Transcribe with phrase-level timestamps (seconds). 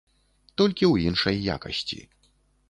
[0.61, 2.01] Толькі ў іншай якасці.